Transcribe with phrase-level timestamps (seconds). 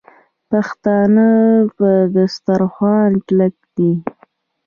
[0.49, 1.29] پښتانه
[1.77, 3.91] پر دسترخوان کلک دي.